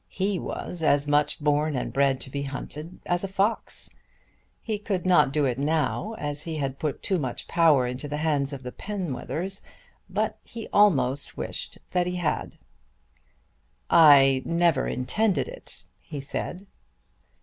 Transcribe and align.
He 0.09 0.39
was 0.39 0.81
as 0.81 1.07
much 1.07 1.39
born 1.39 1.75
and 1.75 1.93
bred 1.93 2.19
to 2.21 2.31
be 2.31 2.41
hunted 2.41 2.97
as 3.05 3.23
a 3.23 3.27
fox. 3.27 3.87
He 4.63 4.79
could 4.79 5.05
not 5.05 5.31
do 5.31 5.45
it 5.45 5.59
now 5.59 6.15
as 6.17 6.41
he 6.41 6.55
had 6.55 6.79
put 6.79 7.03
too 7.03 7.19
much 7.19 7.47
power 7.47 7.85
into 7.85 8.07
the 8.07 8.17
hands 8.17 8.51
of 8.51 8.63
the 8.63 8.71
Penwethers, 8.71 9.61
but 10.09 10.39
he 10.43 10.67
almost 10.73 11.37
wished 11.37 11.77
that 11.91 12.07
he 12.07 12.15
had. 12.15 12.57
"I 13.91 14.41
never 14.43 14.87
intended 14.87 15.47
it," 15.47 15.85
he 15.99 16.19
said. 16.19 16.65